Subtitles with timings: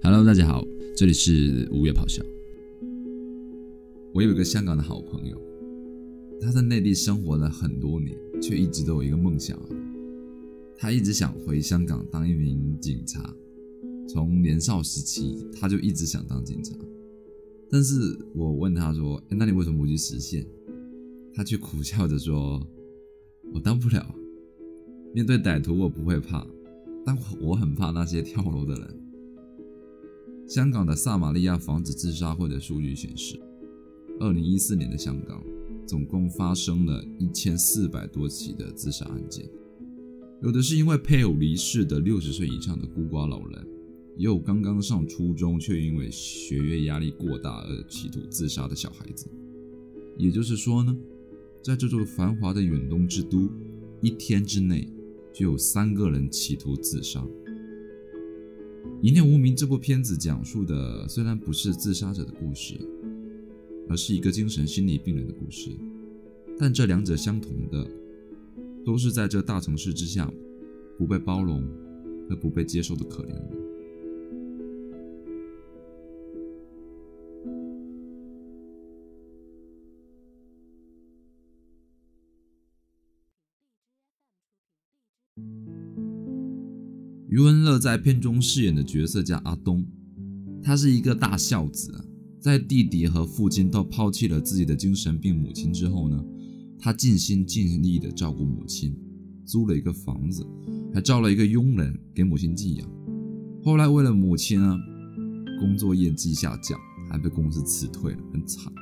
[0.00, 0.64] Hello，大家好，
[0.96, 2.22] 这里是五月咆哮。
[4.14, 5.36] 我有一个香港的好朋友，
[6.40, 9.58] 他在内地生活了很多年，却一直都有一个梦想，
[10.76, 13.34] 他一直想回香港当一名警察。
[14.08, 16.76] 从年少时期，他就一直想当警察。
[17.68, 20.46] 但是我问他说：“哎，那你为什么不去实现？”
[21.34, 22.64] 他却苦笑着说
[23.52, 24.14] ：“我当不了。
[25.12, 26.46] 面对歹徒，我不会怕，
[27.04, 29.00] 但我很怕那些跳楼的人。”
[30.48, 33.40] 香港的撒玛利亚防止自杀会的数据显示，
[34.18, 35.42] 二零一四年的香港
[35.86, 39.48] 总共发生了一千四百多起的自杀案件，
[40.42, 43.64] 有的是因为配偶离世的六十岁以上的孤寡老人，
[44.16, 49.30] 也有刚刚上初中却因为学业压力过大而企图自杀的小孩子。
[50.18, 50.96] 也就是说呢，
[51.62, 53.48] 在这座繁华的远东之都，
[54.00, 54.92] 一天之内
[55.32, 57.20] 就有三个人企图自杀。
[59.02, 62.74] 《一念无名》这部片子讲述的虽然不是自杀者的故事，
[63.88, 65.70] 而是一个精神心理病人的故事，
[66.58, 67.88] 但这两者相同的，
[68.84, 70.30] 都是在这大城市之下
[70.98, 71.66] 不被包容
[72.28, 73.69] 和不被接受的可怜人。
[87.30, 89.86] 余文乐在片中饰演的角色叫阿东，
[90.60, 92.04] 他是一个大孝子，
[92.40, 96.20] 在弟弟和父亲都抛弃了自己的精神病母亲之后呢，
[96.76, 98.98] 他尽心尽力的照顾母亲，
[99.46, 100.44] 租了一个房子，
[100.92, 102.88] 还招了一个佣人给母亲寄养。
[103.62, 104.76] 后来为了母亲呢，
[105.60, 106.76] 工作业绩下降，
[107.08, 108.72] 还被公司辞退了，很惨。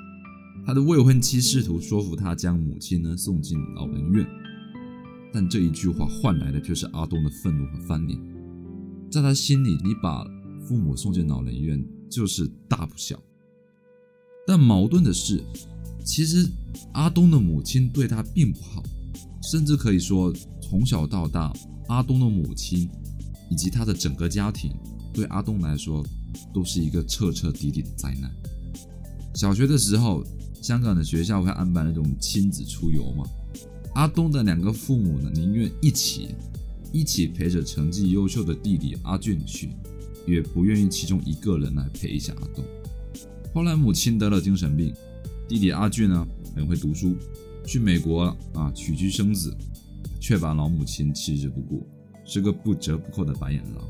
[0.65, 4.27] 他的未婚妻试图说服他将母亲呢送进老人院，
[5.35, 8.19] 但这一句话换来的却是阿东的愤怒和翻脸。
[9.11, 10.25] 在他心里，你把
[10.67, 13.19] 父母送进老人院就是大不孝。
[14.47, 15.43] 但矛盾的是，
[16.05, 16.49] 其实
[16.93, 18.83] 阿东的母亲对他并不好，
[19.43, 21.53] 甚至可以说从小到大，
[21.89, 22.89] 阿东的母亲
[23.51, 24.71] 以及他的整个家庭
[25.13, 26.05] 对阿东来说
[26.53, 28.31] 都是一个彻彻底底的灾难。
[29.35, 30.25] 小学的时候，
[30.61, 33.25] 香港的学校会安排那种亲子出游嘛？
[33.95, 36.35] 阿东的两个父母呢，宁愿一起。
[36.93, 39.71] 一起陪着成绩优秀的弟弟阿俊去，
[40.27, 42.65] 也不愿意其中一个人来陪一下阿东。
[43.55, 44.93] 后来母亲得了精神病，
[45.49, 47.17] 弟弟阿俊呢很会读书，
[47.67, 49.57] 去美国啊娶妻生子，
[50.21, 51.87] 却把老母亲弃之不顾，
[52.25, 53.85] 是个不折不扣的白眼狼。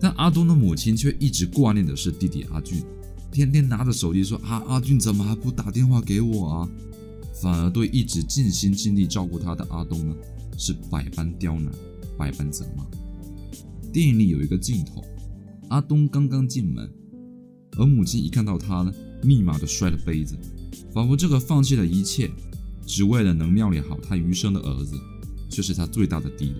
[0.00, 2.82] 但阿东的母亲却一直挂念的是弟弟阿俊，
[3.32, 6.68] 天天拿着手机说啊阿俊怎么还不打电话给我啊？
[7.40, 10.16] 反而对一直尽心尽力照顾他的阿东呢
[10.56, 11.70] 是百般刁难。
[12.16, 12.86] 百般责骂。
[13.92, 15.02] 电影里有一个镜头，
[15.68, 16.90] 阿东刚刚进门，
[17.78, 20.36] 而母亲一看到他呢，立马就摔了杯子，
[20.92, 22.30] 仿佛这个放弃了一切，
[22.86, 24.94] 只为了能料理好他余生的儿子，
[25.48, 26.56] 却是他最大的敌人。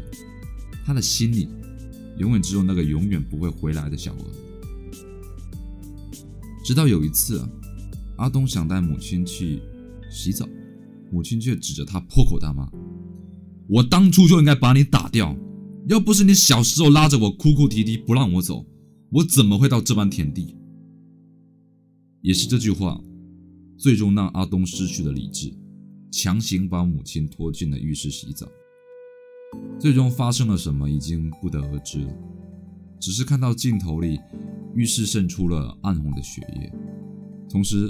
[0.84, 1.48] 他的心里
[2.18, 4.40] 永远只有那个永远不会回来的小儿子。
[6.64, 7.44] 直到有一次，
[8.16, 9.60] 阿东想带母亲去
[10.10, 10.48] 洗澡，
[11.10, 12.66] 母亲却指着他破口大骂
[13.68, 15.36] ：“我当初就应该把你打掉！”
[15.88, 18.66] 要不是你小时候拉着我哭哭啼啼不让我走，
[19.12, 20.56] 我怎么会到这般田地？
[22.22, 23.00] 也是这句话，
[23.78, 25.56] 最终让阿东失去了理智，
[26.10, 28.48] 强行把母亲拖进了浴室洗澡。
[29.78, 32.12] 最终发生了什么，已经不得而知了。
[32.98, 34.18] 只是看到镜头里，
[34.74, 36.72] 浴室渗出了暗红的血液，
[37.48, 37.88] 同时，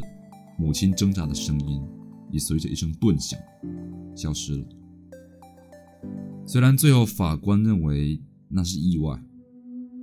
[0.58, 1.80] 母亲挣扎的声音
[2.30, 3.38] 也随着一声顿响
[4.14, 4.64] 消失了。
[6.48, 9.20] 虽然最后法官认为那是意外，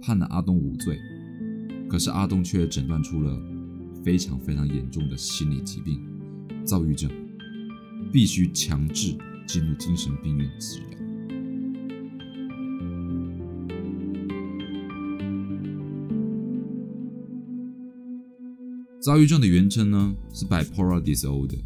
[0.02, 1.00] 判了阿东无罪，
[1.90, 3.40] 可是阿东却诊断出了
[4.04, 6.06] 非常非常严重的心理疾病——
[6.66, 7.10] 躁郁症，
[8.12, 9.18] 必须强制
[9.48, 10.90] 进入精神病院治疗。
[19.00, 21.58] 躁郁症的原称呢是 bipolar disorder，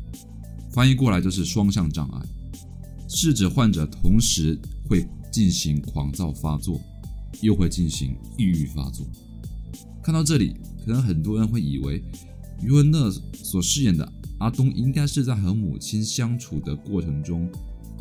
[0.71, 2.21] 翻译过来就是双向障碍。
[3.07, 6.79] 是指患者同时会进行狂躁发作，
[7.41, 9.05] 又会进行抑郁发作。
[10.03, 10.55] 看到这里，
[10.85, 12.03] 可能很多人会以为
[12.61, 17.49] 余文乐所饰演的阿东应该是在和母亲相处的过程中，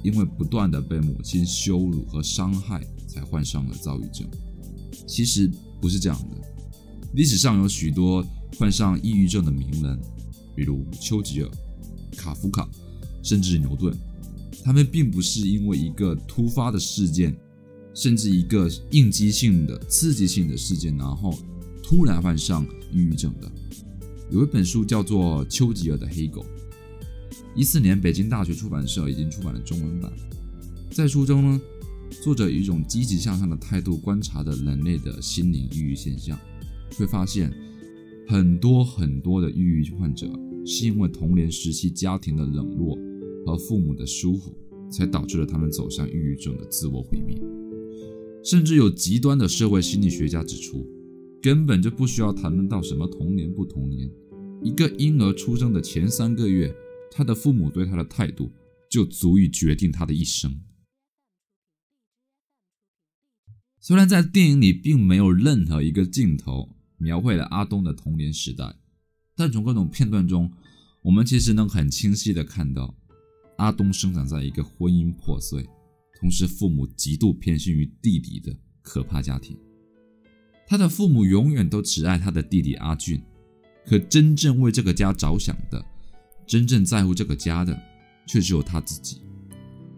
[0.03, 4.27] 因为不断的被母亲羞辱和伤害，才患上了躁郁症。
[5.07, 5.51] 其实
[5.81, 6.37] 不是这样的。
[7.15, 8.25] 历史上有许多
[8.59, 9.99] 患上抑郁症的名人，
[10.55, 11.51] 比如丘吉尔、
[12.17, 12.69] 卡夫卡，
[13.23, 13.97] 甚至牛顿。
[14.67, 17.33] 他们并不是因为一个突发的事件
[17.95, 21.39] 甚至一个应激性的、刺激性的事件，然后
[21.85, 23.49] 突然患上抑郁症的。
[24.29, 26.43] 有一本书叫做《丘吉尔的黑狗》，
[27.55, 30.13] 一四年北京大学出版社已经出版了中文版。
[30.91, 31.61] 在书中呢，
[32.21, 36.37] 作者以一种积极向上的态度观察着人类的心灵抑郁现象，
[36.99, 37.53] 会发现
[38.27, 40.29] 很多很多的抑郁患者
[40.67, 42.99] 是因为童年时期家庭的冷落
[43.47, 44.53] 和父母的疏忽，
[44.91, 47.41] 才导致了他们走向抑郁症的自我毁灭。
[48.45, 50.87] 甚至有极端的社会心理学家指出。
[51.43, 54.11] 根本就不需要谈论到什么童年不童年，
[54.65, 56.75] 一个婴儿出生的前三个月，
[57.13, 58.51] 他的父母对他的态度
[58.91, 60.61] 就足以决定他的一生。
[63.79, 68.75] 虽然在电影里并没有任何一个镜头描绘了阿东的童年时代，
[69.37, 70.51] 但从各种片段中，
[71.03, 72.97] 我们其实能很清晰的看到，
[73.57, 75.69] 阿东生长在一个婚姻破碎，
[76.21, 79.57] 同时父母极度偏心于弟弟的可怕家庭。
[80.67, 83.23] 他的父母永远都只爱他的弟弟阿俊，
[83.87, 85.85] 可真正为这个家着想的，
[86.47, 87.81] 真正在乎这个家的，
[88.27, 89.23] 却只有他自己。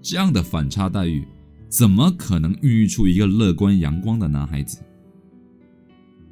[0.01, 1.27] 这样的反差待遇，
[1.69, 4.79] 怎么可能孕育出一个乐观阳光的男孩子？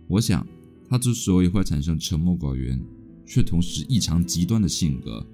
[0.07, 0.47] 我想，
[0.89, 2.81] 他之所以会产生沉默寡言，
[3.27, 5.27] 却同时异常极端的性格，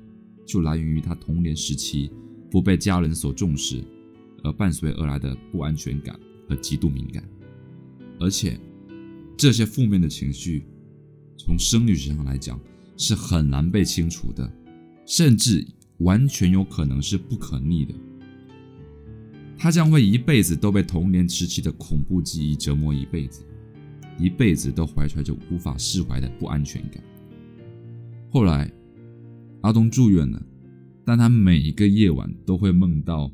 [0.45, 2.11] 就来源于他童年时期
[2.51, 3.83] 不被家人所重视，
[4.43, 6.19] 而伴随而来的不安全感
[6.49, 7.23] 和极度敏感，
[8.19, 8.59] 而且。
[9.35, 10.63] 这些负面的情绪，
[11.37, 12.61] 从生理学上来讲
[12.97, 14.49] 是很难被清除的，
[15.05, 15.67] 甚至
[15.99, 17.93] 完全有可能是不可逆的。
[19.59, 23.43] 他将会一辈子都被童年时期的恐怖记忆折磨一辈子，
[24.17, 27.03] 一辈子都怀揣着无法释怀的不安全感。
[28.31, 28.71] 后来，
[29.63, 30.41] 阿东住院了，
[31.05, 33.31] 但他每一个夜晚都会梦到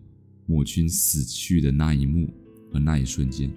[0.47, 2.33] 母亲死去的那一幕
[2.73, 3.51] 和那一瞬间。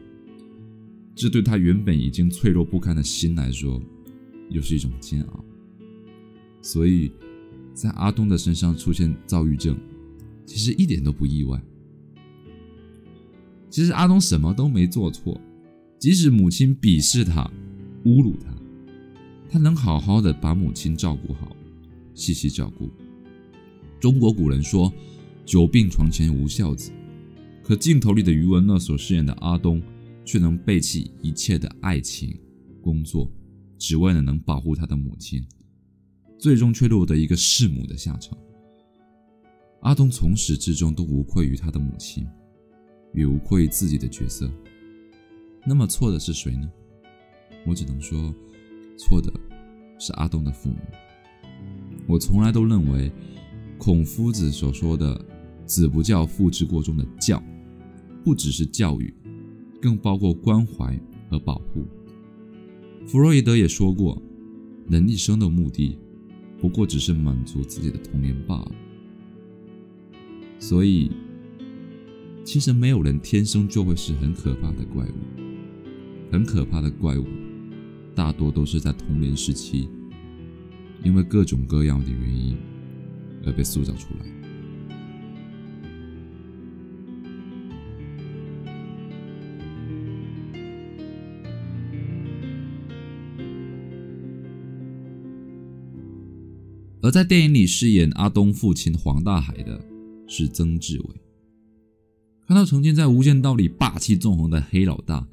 [1.13, 3.81] 这对他原本已经脆弱不堪的心来说，
[4.49, 5.45] 又是一种煎熬。
[6.61, 7.11] 所以，
[7.73, 9.77] 在阿东的身上出现躁郁症，
[10.45, 11.61] 其实一点都不意外。
[13.69, 15.39] 其实阿东什么都没做错，
[15.99, 17.49] 即使母亲鄙视他、
[18.05, 18.55] 侮辱他，
[19.49, 21.55] 他能好好的把母亲照顾好，
[22.21, 22.89] 细细照顾。
[23.99, 24.93] 中国古人说
[25.45, 26.91] “久病床前无孝子”，
[27.63, 29.81] 可镜头里的余文乐所饰演的阿东。
[30.23, 32.39] 却能背弃一切的爱情、
[32.79, 33.29] 工作，
[33.79, 35.43] 只为了能保护他的母亲，
[36.37, 38.37] 最终却落得一个弑母的下场。
[39.81, 42.25] 阿东从始至终都无愧于他的母亲，
[43.15, 44.49] 也无愧于自己的角色。
[45.65, 46.71] 那么错的是谁呢？
[47.65, 48.33] 我只能说，
[48.99, 49.33] 错的
[49.97, 50.77] 是阿东的父母。
[52.07, 53.11] 我从来都认为，
[53.77, 55.23] 孔夫子所说的
[55.65, 57.41] “子不教，父之过”中的“教”，
[58.23, 59.13] 不只是教育。
[59.81, 60.95] 更包括关怀
[61.27, 61.83] 和保护。
[63.07, 64.21] 弗洛伊德也说过，
[64.87, 65.97] 人一生的目的，
[66.59, 68.71] 不过只是满足自己的童年罢了。
[70.59, 71.11] 所以，
[72.43, 75.41] 其实没有人天生就会是很可怕的怪物。
[76.31, 77.25] 很可怕的怪物，
[78.13, 79.89] 大多都是在童年时期，
[81.03, 82.57] 因为各种各样的原因
[83.45, 84.25] 而被塑造出来。
[97.03, 99.83] 而在电影里饰演阿东父亲黄大海的
[100.27, 101.07] 是曾志伟。
[102.45, 105.27] 看到曾经在《无间道》里霸气纵横的黑老大，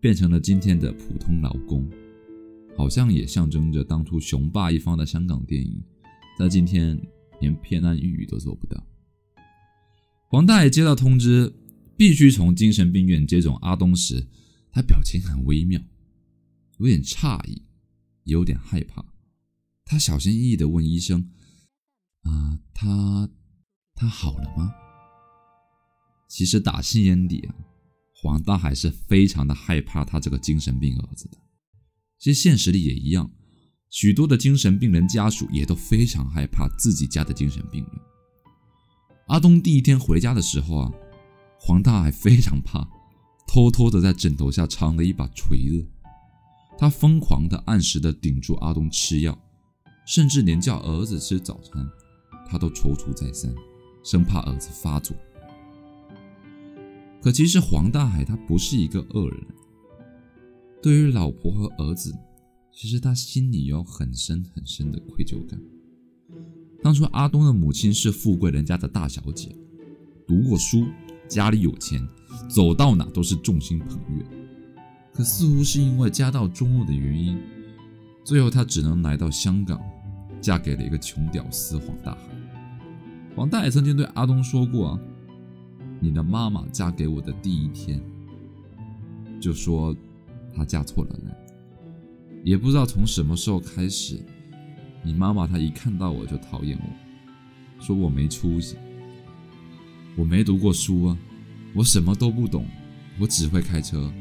[0.00, 1.86] 变成了今天的普通老公，
[2.76, 5.82] 好像也象征着当初雄霸一方的香港电影，
[6.38, 7.00] 在今天
[7.40, 8.82] 连偏安一隅都做不到。
[10.28, 11.52] 黄大海接到通知，
[11.96, 14.26] 必须从精神病院接走阿东时，
[14.70, 15.80] 他表情很微妙，
[16.78, 17.62] 有点诧异，
[18.24, 19.04] 有点害怕。
[19.84, 21.30] 他小心翼翼地问医生
[22.24, 23.28] ：“啊，他
[23.94, 24.72] 他好了吗？”
[26.28, 27.54] 其实打心眼底啊，
[28.14, 31.36] 黄大海是非常的害怕他这个精神病儿子的。
[32.22, 33.28] 其实现实里也一样，
[33.90, 37.92] 许多的精神病人家属也都非常害怕自己家的精神病人。
[39.26, 40.92] 阿东第一天回家的时候啊，
[41.58, 42.88] 黄大海非常怕，
[43.48, 45.84] 偷偷的在枕头下藏了一把锤子，
[46.78, 49.36] 他疯狂的按时的顶住阿东吃药。
[50.06, 51.84] 甚至连叫儿子吃早餐，
[52.48, 53.52] 他都踌躇再三，
[54.04, 55.16] 生怕儿子发作。
[57.20, 59.44] 可其实黄大海他不是一个恶人，
[60.82, 62.12] 对于老婆和儿子，
[62.72, 65.60] 其实他心里有很深很深的愧疚感。
[66.82, 69.54] 当初阿东的母亲是富贵人家的大小姐，
[70.26, 70.84] 读过书，
[71.28, 72.04] 家里有钱，
[72.48, 74.26] 走到哪都是众星捧月。
[75.12, 77.38] 可似乎是因为家道中落的原因，
[78.24, 79.80] 最后她只能来到香港，
[80.40, 82.20] 嫁给了一个穷屌丝黄大海。
[83.36, 84.98] 黄大海曾经对阿东说过：“，
[86.00, 88.02] 你的妈妈嫁给我的第一天，
[89.40, 89.94] 就说
[90.54, 91.34] 她嫁错了人，
[92.44, 94.20] 也不知道从什么时候开始，
[95.02, 98.76] 你妈妈她一看到我就讨厌我，说我没出息，
[100.16, 101.18] 我没读过书啊，
[101.74, 102.66] 我什么都不懂，
[103.18, 104.12] 我只会开车。”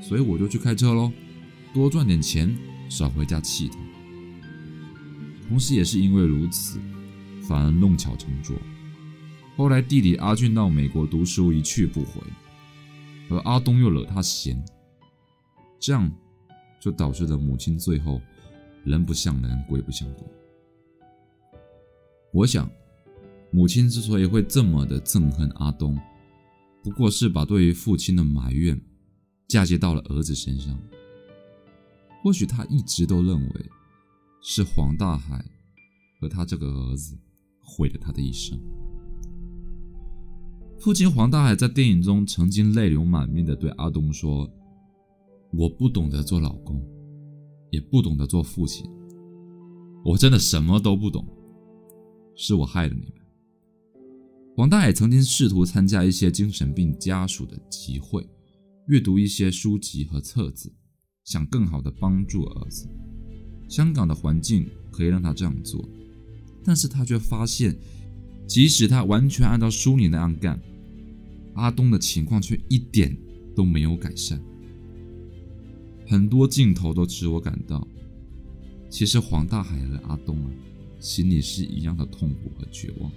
[0.00, 1.12] 所以我就去开车喽，
[1.74, 2.56] 多赚点钱，
[2.88, 3.76] 少回家气她。
[5.48, 6.78] 同时，也是因为如此，
[7.42, 8.56] 反而弄巧成拙。
[9.56, 12.22] 后来弟弟阿俊到美国读书，一去不回，
[13.28, 14.64] 而阿东又惹他嫌，
[15.78, 16.10] 这样
[16.80, 18.20] 就导致了母亲最后
[18.84, 20.26] 人不像人，鬼不像鬼。
[22.32, 22.70] 我想，
[23.50, 25.98] 母亲之所以会这么的憎恨阿东，
[26.82, 28.80] 不过是把对于父亲的埋怨。
[29.48, 30.78] 嫁接到了儿子身上，
[32.22, 33.70] 或许他一直都认为
[34.42, 35.42] 是黄大海
[36.20, 37.16] 和他这个儿子
[37.58, 38.60] 毁了他的一生。
[40.78, 44.46] 父亲黄大海在电影中曾经泪流满面的对阿东说
[45.52, 46.82] ：“我不懂得做老公，
[47.70, 48.88] 也不懂得做父亲，
[50.04, 51.26] 我真的什么都不懂，
[52.36, 53.12] 是我害了你们。”
[54.56, 58.28] 黄大海曾经试图参加一些精神病家属的集会。
[58.88, 60.72] 阅读一些书籍和册子，
[61.22, 62.88] 想更好的帮助儿子。
[63.68, 65.86] 香港的环境可以让他这样做，
[66.64, 67.78] 但是他却发现，
[68.46, 70.58] 即使他完全按照书里那样干，
[71.54, 73.14] 阿东的情况却一点
[73.54, 74.42] 都没有改善。
[76.08, 77.86] 很多镜头都使我感到，
[78.88, 80.50] 其实黄大海和阿东啊，
[80.98, 83.12] 心里是一样的痛苦和绝望。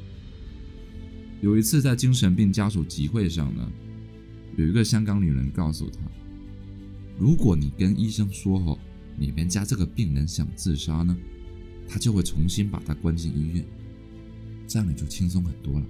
[1.40, 3.72] 有一次在精神病家属集会上呢。
[4.58, 6.00] 有一个香港女人告诉他
[7.18, 8.78] ：“如果你跟医生说哦，
[9.18, 11.16] 你们家这个病人想自杀呢，
[11.88, 13.66] 他就会重新把他关进医院，
[14.68, 15.86] 这样你就轻松很多了。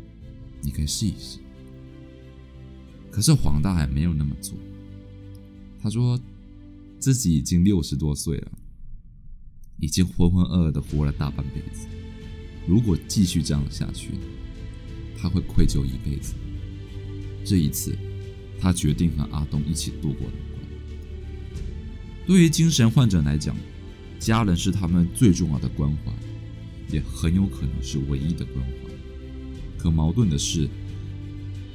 [0.61, 1.39] 你可以试一试。”
[3.09, 4.55] 可是黄大海没有那么做。
[5.81, 6.17] 他说
[7.01, 8.51] 自己已经六十多岁了，
[9.79, 11.87] 已经浑浑噩噩的活了大半辈子，
[12.67, 14.11] 如果继续这样下去，
[15.17, 16.35] 他会愧疚一辈子。
[17.43, 17.97] 这一次。
[18.63, 20.61] 他决定和阿东一起度过难关。
[22.27, 23.55] 对于精神患者来讲，
[24.19, 26.13] 家人是他们最重要的关怀，
[26.91, 28.91] 也很有可能是唯一的关怀。
[29.79, 30.69] 可矛盾的是，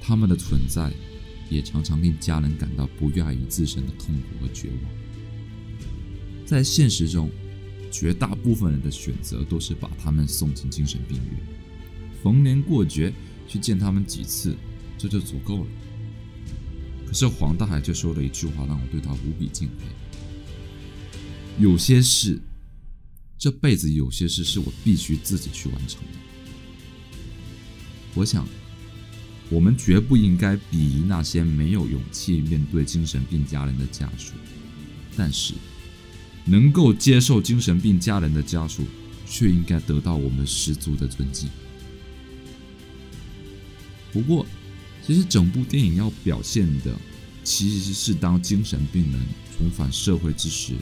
[0.00, 0.92] 他们的存在
[1.50, 5.05] 也常常令家人感到不亚于自身的痛苦和绝望。
[6.46, 7.28] 在现实中，
[7.90, 11.40] 绝大部分人的选择都是把他们送进精神病院，
[12.22, 13.12] 逢年过节
[13.48, 14.56] 去见他们几次，
[14.96, 15.66] 这就足够了。
[17.04, 19.84] 可是黄大海却说了一句话，让我对他无比敬佩。
[21.58, 22.40] 有些事，
[23.36, 26.18] 这辈子有些事是我必须自己去完成的。
[28.14, 28.46] 我想，
[29.50, 34.34] 我们绝不应该鄙夷那些没有勇气面对精神病家人的家属，
[35.16, 35.54] 但是，
[36.46, 38.86] 能够接受精神病家人的家属，
[39.28, 41.50] 却应该得到我们十足的尊敬。
[44.10, 44.46] 不过。
[45.06, 46.92] 其实整部电影要表现的，
[47.44, 49.22] 其实是当精神病人
[49.56, 50.72] 重返社会之时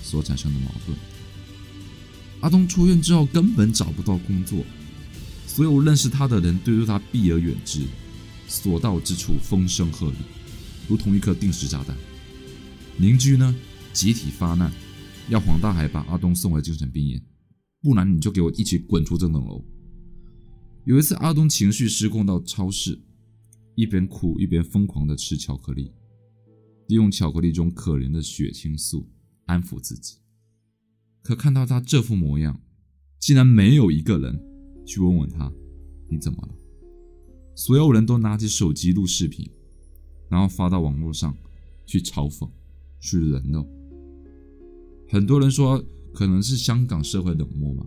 [0.00, 0.96] 所产生的矛盾。
[2.38, 4.64] 阿东出院之后根本找不到工作，
[5.48, 7.80] 所有认识他的人对他避而远之，
[8.46, 10.12] 所到之处风声鹤唳，
[10.86, 11.96] 如同一颗定时炸弹。
[12.98, 13.52] 邻居呢
[13.92, 14.72] 集体发难，
[15.30, 17.22] 要黄大海把阿东送回精神病院，
[17.80, 19.64] 不然你就给我一起滚出这栋楼。
[20.84, 23.00] 有一次，阿东情绪失控到超市。
[23.76, 25.90] 一边哭一边疯狂地吃巧克力，
[26.86, 29.10] 利用巧克力中可怜的血清素
[29.46, 30.18] 安抚自己。
[31.22, 32.60] 可看到他这副模样，
[33.18, 34.40] 竟然没有一个人
[34.86, 35.52] 去问问他
[36.08, 36.54] ：“你怎么了？”
[37.56, 39.50] 所有人都拿起手机录视频，
[40.28, 41.36] 然后发到网络上
[41.84, 42.48] 去嘲讽、
[43.00, 43.68] 去人肉。
[45.08, 47.86] 很多人说可能是香港社会冷漠吧，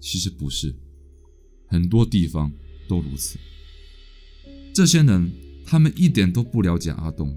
[0.00, 0.74] 其实不是，
[1.66, 2.52] 很多地方
[2.86, 3.38] 都如此。
[4.72, 5.30] 这些人，
[5.64, 7.36] 他们一点都不了解阿东，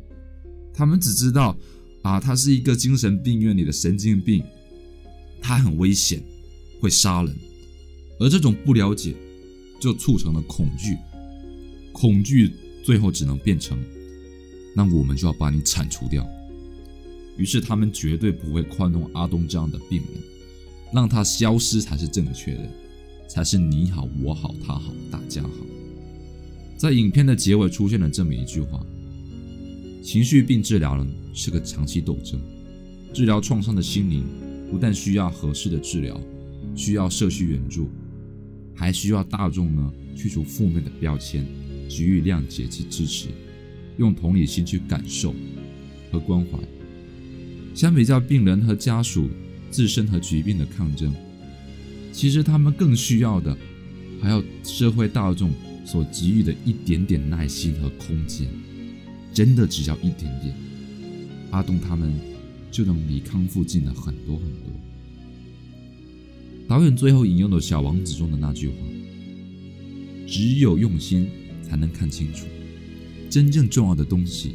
[0.74, 1.58] 他们只知道，
[2.04, 4.44] 啊，他是一个精神病院里的神经病，
[5.42, 6.24] 他很危险，
[6.80, 7.36] 会杀人，
[8.20, 9.16] 而这种不了解，
[9.80, 10.98] 就促成了恐惧，
[11.92, 12.52] 恐惧
[12.84, 13.84] 最后只能变成，
[14.76, 16.28] 那我们就要把你铲除掉。
[17.38, 20.22] 于是他们绝对不会宽容阿东这样的病人，
[20.94, 22.70] 让他消失才是正确的，
[23.28, 25.50] 才是你好我好他好大家好。
[26.78, 28.84] 在影片的结尾出现了这么一句话
[30.04, 32.40] ：“情绪病治疗呢是个长期斗争，
[33.14, 34.24] 治疗创伤的心灵
[34.70, 36.20] 不但需要合适的治疗，
[36.76, 37.90] 需要社区援助，
[38.76, 41.46] 还需要大众呢去除负面的标签，
[41.88, 43.28] 给予谅解及支持，
[43.98, 45.34] 用同理心去感受
[46.12, 46.58] 和关怀。
[47.74, 49.30] 相比较病人和家属
[49.70, 51.14] 自身和疾病的抗争，
[52.12, 53.58] 其实他们更需要的
[54.22, 55.52] 还有社会大众。”
[55.84, 58.48] 所给予的一点点耐心和空间，
[59.34, 60.56] 真的只要一点点，
[61.50, 62.14] 阿东他们
[62.72, 64.72] 就能离康复近了很多很多。
[66.68, 68.76] 导演最后引用了《小王子》中的那句话
[70.28, 71.28] ：“只有用心
[71.68, 72.46] 才能看清楚，
[73.30, 74.54] 真正重要的东西，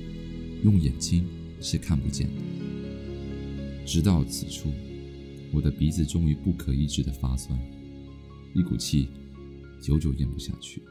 [0.63, 1.27] 用眼睛
[1.61, 2.33] 是看不见的。”
[3.87, 4.69] 直到此处，
[5.53, 7.57] 我的鼻子终于不可抑制的发酸，
[8.53, 9.09] 一股气
[9.81, 10.83] 久久咽不下去。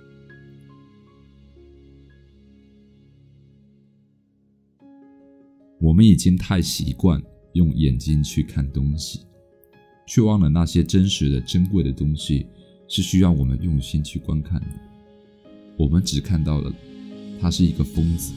[5.82, 7.22] 我们已经太习惯
[7.54, 9.20] 用眼睛去看东西，
[10.08, 12.48] 却忘了那些真实的、珍贵的东西
[12.88, 14.68] 是需要我们用心去观看的。
[15.78, 16.74] 我们只看到了
[17.42, 18.34] 他是一个疯子，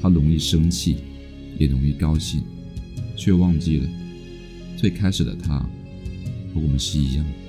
[0.00, 0.96] 他容易生气，
[1.56, 2.42] 也容易高兴，
[3.16, 3.88] 却忘记了
[4.76, 7.45] 最开始的他和我们是一样的。